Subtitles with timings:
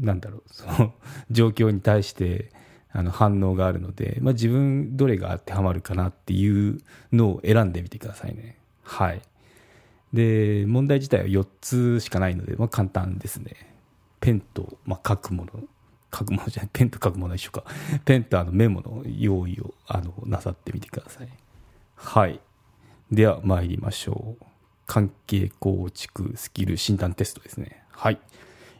[0.00, 0.92] ー、なんだろう、その
[1.30, 2.50] 状況に対して、
[2.92, 6.80] あの反応があるので、まあ、自分どれが当てはまるかなっていう
[7.12, 8.58] のを選んでみてくださいね。
[8.82, 9.22] はい。
[10.12, 13.54] で、問題自体は4つしかないので、まあ、簡単ですね。
[14.20, 15.52] ペンと、まあ、書くもの、
[16.12, 17.64] 書くものじゃない、 ペンと書くもの一緒か。
[18.04, 21.28] ペンとあのメモの用意をあのなさってみてください。
[21.94, 22.40] はい。
[23.12, 24.44] では参りましょう。
[24.86, 27.84] 関係構築スキル診断テストですね。
[27.92, 28.18] はい。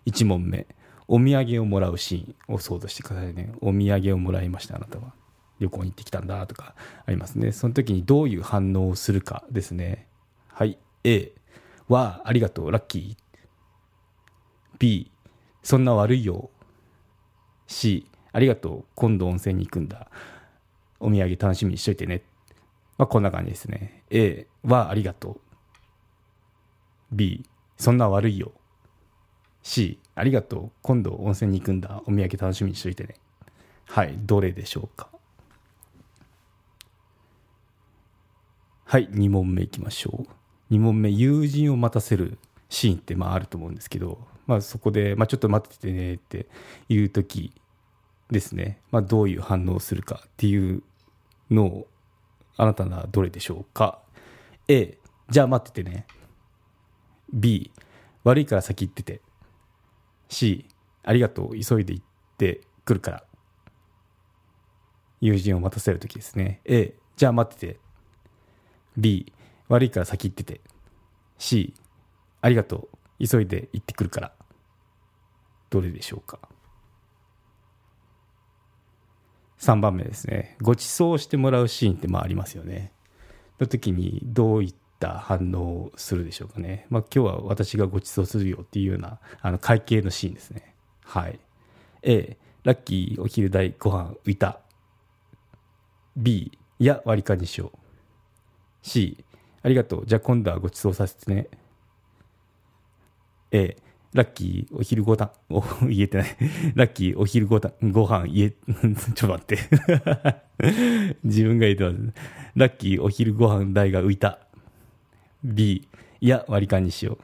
[0.07, 0.67] 1問目。
[1.13, 3.53] お土産をもらうシーンを想像してくださいね。
[3.61, 5.13] お土産をもらいました、あなたは。
[5.59, 7.51] 旅行に行ってきたんだとかありますね。
[7.51, 10.07] その時にどういう反応をするかですね。
[10.47, 10.79] はい。
[11.03, 11.33] A
[11.89, 13.39] は、ありがとう、ラッキー。
[14.79, 15.11] B、
[15.65, 16.49] そんな悪いよ。
[17.67, 20.13] C、ありがとう、今度温泉に行くんだ。
[21.01, 22.23] お土産楽しみにしといてね。
[22.99, 24.05] まあ、こんな感じですね。
[24.11, 25.41] A は、ありがとう。
[27.11, 27.45] B、
[27.77, 28.53] そんな悪いよ。
[29.63, 30.71] C、ありがとう。
[30.83, 32.03] 今度温泉に行くんだ。
[32.07, 33.15] お土産楽しみにしといてね。
[33.87, 35.09] はい、どれでしょうか。
[38.85, 40.27] はい、2問目いきましょ
[40.71, 40.75] う。
[40.75, 42.39] 2問目、友人を待たせる
[42.69, 46.49] シーンってまああると思うんですけど、まあ、そこで、まあ、ちょっと待っててねって
[46.89, 47.53] いう時
[48.31, 50.83] ですね、まあ、どういう反応をするかっていう
[51.51, 51.89] のを
[52.57, 54.01] あなたならどれでしょうか
[54.69, 54.99] A
[55.31, 56.07] じゃあ待っててね
[57.33, 57.71] B
[58.25, 59.21] 悪いから先行ってて
[60.31, 60.65] C
[61.03, 62.05] ありがとう急いで行っ
[62.39, 63.25] てくるから。
[65.21, 66.61] 友人を待たせる時ですね。
[66.65, 67.81] A じゃあ待ってて。
[68.97, 69.33] B
[69.69, 70.61] 悪いから先行ってて。
[71.37, 71.75] C
[72.41, 74.33] ありがとう急いで行ってくるから。
[75.69, 76.39] どれでしょうか。
[79.59, 80.57] 3番目ですね。
[80.63, 82.93] ご馳走してもらうシーンってまあありますよね。
[83.59, 90.75] の時にどういった反応をするでしょうかね、まあ、今日は私がご馳走するよっていうようなあの会計のシーンですね。
[91.03, 91.41] はい。
[92.03, 94.61] A ラッキーお昼代ご飯浮いた。
[96.17, 97.79] B いや割り勘にしよう。
[98.83, 99.25] C
[99.63, 100.07] ありがとう。
[100.07, 101.49] じゃあ今度はご馳走させてね。
[103.51, 103.77] A
[104.13, 106.37] ラッキーお昼ご飯、お、言えてない。
[106.75, 108.51] ラッキーお昼ご飯、ご飯言え、
[109.15, 109.59] ちょっと待って。
[111.23, 112.13] 自分が言ってます。
[112.57, 114.41] ラッキーお昼ご飯代が浮いた。
[115.45, 115.89] B、
[116.21, 117.19] いや、割り勘にしよう。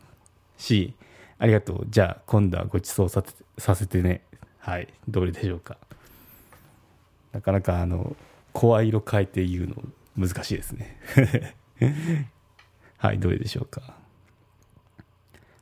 [0.56, 0.94] C、
[1.38, 1.86] ありがとう。
[1.88, 4.22] じゃあ今度はご馳走させさせてね。
[4.58, 4.88] はい。
[5.08, 5.76] どれでしょうか。
[7.32, 8.16] なかなかあの、
[8.52, 9.76] 声色変えて言うの
[10.16, 10.98] 難しいですね。
[12.96, 13.94] はい、どれでしょうか。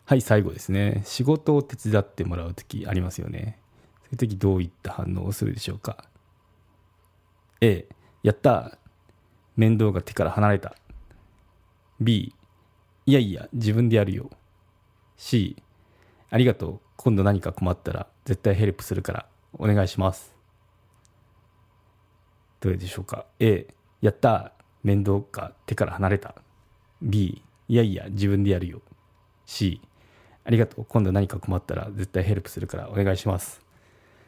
[0.07, 1.03] はい、最後ですね。
[1.05, 3.59] 仕事を手伝ってもらうときありますよね。
[4.03, 6.05] そういうときどういった反応をするでしょうか。
[7.61, 7.89] A、
[8.23, 8.79] やった
[9.57, 10.77] 面倒が手から離れた。
[12.01, 12.35] B、
[13.07, 14.31] いやいや、自分でやるよ。
[15.17, 15.63] C、
[16.31, 16.81] ありがとう。
[16.97, 20.35] 今度何か困ったら絶対ヘルプするからお願いします。
[22.61, 23.67] どれでしょうか？A、
[24.01, 24.53] やった
[24.83, 26.35] 面倒が手から離れた。
[27.03, 28.81] B、いやいや、自分でやるよ。
[29.45, 29.83] C、
[30.45, 30.87] ありがとう。
[30.89, 33.61] 今度何か困ったら絶対ヘルプするからお願いします。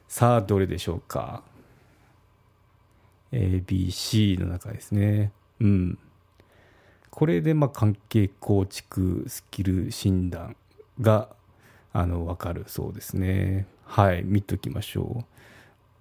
[0.07, 1.43] さあ、どれでしょうか
[3.33, 5.33] ？A、B、C の中ですね。
[5.61, 5.99] うん。
[7.17, 10.55] これで、まあ、関係構築スキル診断
[11.01, 11.31] が、
[11.93, 13.67] あの、わかるそうですね。
[13.85, 15.25] はい、見ときましょう。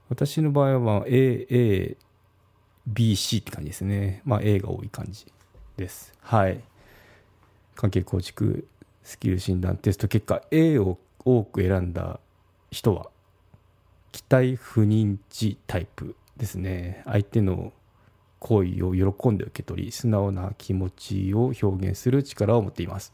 [0.10, 1.98] 私の場合は、A、A
[2.92, 5.26] BC って感じですねまあ A が多い感じ
[5.78, 6.62] ですはい
[7.76, 8.68] 関係構築
[9.04, 12.20] スキル診断テスト結果 A を多く選んだ
[12.72, 13.10] 人は
[14.12, 17.74] 期待不認知タイプですね相手の
[18.40, 23.14] 行為を喜んで受け取り素直な気持ちを表現する力を持っています。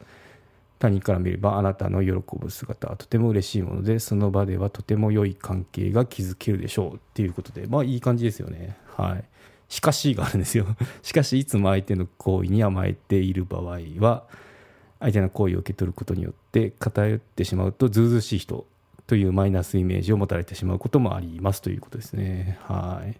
[0.78, 7.66] 他人から見ればあなたの喜ぶ姿はとても嬉しいものでその場ではとても良い関係が築けるでしょうっていうことで。
[7.68, 8.76] まあいい感じですよね。
[8.96, 9.24] はい。
[9.68, 10.66] しかしがあるんですよ。
[11.02, 14.24] しかしいつも相手の行為に甘えている場合は
[14.98, 18.66] 相手の行為を受け取ることによって偏ってしまうとずうずしい人
[19.06, 22.58] というマイナスイメージを持たれてしまうこともありますということですね。
[22.62, 23.16] はい。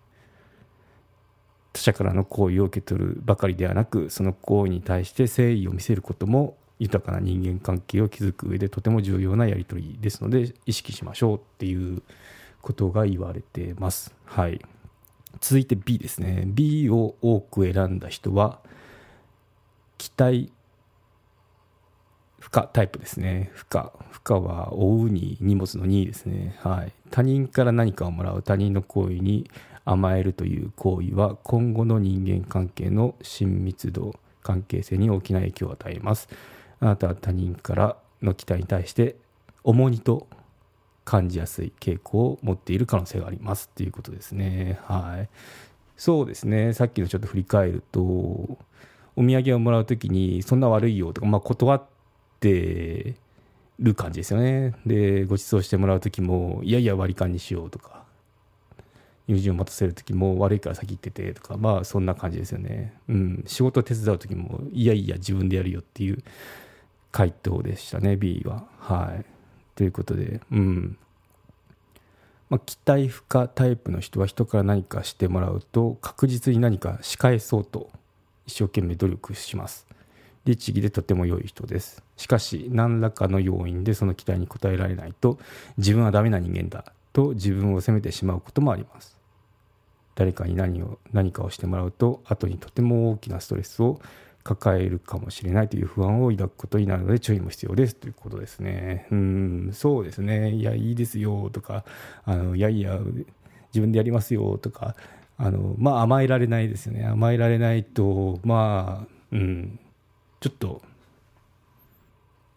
[1.72, 12.02] 他者からの行為を受け取るばかりではなくその行為に対して誠意を見せることも豊かな人間関係を築く上でとても重要なやり取りですので意識しましょうっていう
[12.60, 14.14] ことが言われてます。
[14.24, 14.60] はい、
[15.40, 16.44] 続いて B ですね。
[16.46, 18.60] B を多く選んだ人は
[19.98, 20.52] 期待
[22.40, 23.52] 負荷タイプですね。
[23.54, 23.82] 負荷。
[24.10, 26.56] 負荷は追うに荷物の2ですね。
[26.58, 26.92] はい。
[27.10, 29.48] 他人から何かをもらう他人の行為に
[29.84, 36.28] 甘えるという行為は今後の人間関係の親密度関係性に大きな影響を与えます。
[36.80, 39.16] あなたは他人からの期待に対して
[39.64, 40.26] 重荷と
[41.04, 44.78] 感じやすい傾向を持っている可能性がありますっていうことですね。
[44.84, 45.28] はい。
[45.96, 46.72] そうですね。
[46.72, 48.58] さっきのちょっと振り返るとお
[49.16, 51.84] 土産をもらう時にそんな悪いよとか、まあ、断っ
[52.40, 53.14] て
[53.78, 54.74] る感じですよね。
[54.86, 58.01] でご馳走してもらう時もいやいや割り勘にしようとか
[59.26, 62.94] 友人を待たせる時も悪いから先行っててとかまあそんな感じですよね。
[63.08, 63.44] うん。
[63.46, 66.22] 仕事手伝う時もいやいや自分でやるよっていう
[67.10, 68.64] 回答でしたね B は。
[68.78, 69.24] はい。
[69.74, 70.96] ということでうん。
[72.50, 77.88] まあ、期待不可タイプの人は人から何かしてもらうと確実に何か仕返そうと
[78.46, 79.86] 一生懸命努力します。
[80.44, 82.02] 律儀でとても良い人です。
[82.16, 85.38] しかし何らかの要因でその期待に応えられないと
[85.78, 86.84] 自分はダメな人間だ。
[87.12, 89.18] と自分を責めてしまうこともあります
[90.14, 94.00] 誰かに何を何かをしてもらうと後にとても大きなストレスを
[94.44, 99.06] 抱えるかもしれないという不安を抱くことになるので注意も必要ですということですね。
[99.10, 100.50] うん、そうですね。
[100.50, 101.84] いや、いいですよとか、
[102.24, 102.98] あのいやいや、
[103.72, 104.96] 自分でやりますよとか、
[105.38, 107.04] あのまあ、甘えられないですよね。
[107.06, 109.78] 甘えられないと、まあ、うん、
[110.40, 110.82] ちょっと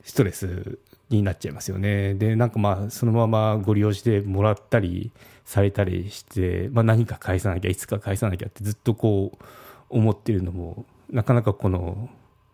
[0.03, 0.79] ストレス
[1.09, 2.15] になっちゃいますよね。
[2.15, 5.11] で、なんかまあ、そのままご利用してもらったり
[5.45, 9.45] されたりして、まあ、何か返さなきゃ、いつか返さなきゃってずっとこう
[9.89, 12.09] 思ってるのも、なかなかこの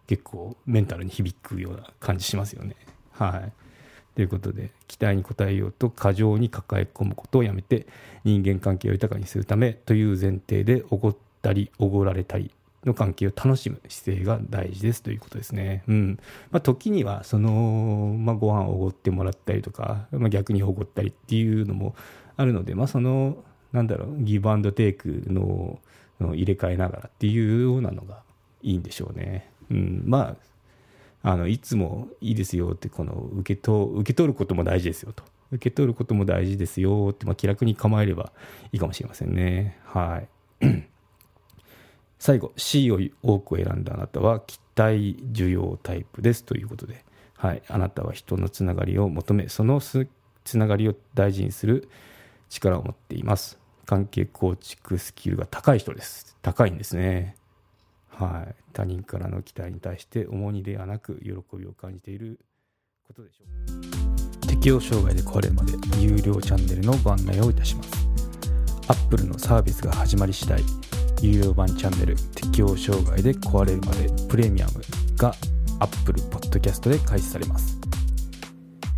[0.08, 2.76] 結構メンタルに響くような感じしますよね。
[3.12, 3.52] はい。
[4.16, 7.88] ということで、期待に応えようと過剰に抱え込むことをやめて、
[8.26, 12.52] 人間関係を豊かにするためという前提で、おごったり、おごられたり、
[12.86, 15.84] の関係を楽しむ姿勢が大事ですということですね。
[15.88, 16.20] うん
[16.50, 21.96] まあ、時にはその、まあ、ご飯をおごってもらったりとか、まあ、逆におごったりっていうのも
[22.38, 25.80] あるので、まあ、そのなんだろうギブアンドテイクの
[26.20, 28.22] の入れ替えながらっていうようなのが
[28.62, 29.50] いいんでしょうね。
[29.70, 30.36] うん、ま
[31.24, 38.32] ああのいつもいいですよってこの受けと受け取ることも大事ですよと受け取ることも大事ですよって、まあ、気楽に構えれば
[38.72, 39.78] いいかもしれませんね。
[39.86, 40.24] は
[40.62, 40.91] い
[42.22, 47.04] 最後 C を多く選んだあなたは期待需要タイプですということで、
[47.36, 50.08] はい、あなたは人のつながりを求めそのつ
[50.56, 51.90] ながりを大事にする
[52.48, 53.58] 力を持っています。
[53.88, 56.38] 関係構築スキルが高い人です。
[56.44, 57.38] 高いんですね。
[58.08, 58.56] はい。
[58.72, 62.40] 他人からの期待に対して重荷ではなく喜びを感じている
[63.08, 63.46] ことでしょ
[64.44, 64.48] う。
[64.48, 67.90] 適応障害で壊れるまで有料チャンネルのご案内をいたします。
[68.88, 70.62] Apple のサービスが始まり次第
[71.22, 74.82] 有料版チャンネル適応障害で壊れるまでプレミアム
[75.18, 75.36] が
[75.80, 77.80] Apple Podcast で開始されます。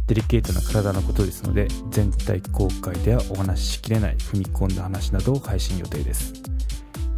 [0.07, 6.33] デリケートな体のことですので全体公開ではお話ししきれない踏み込んだ話などを配信予定です。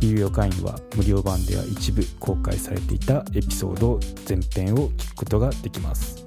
[0.01, 6.23] 有料会員は無料版では一部公開されていたエピソード全編を聞くことができます。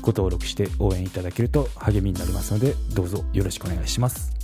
[0.00, 4.43] ご登録して応援いただけると励みになりますのでどうぞよろしくお願いします。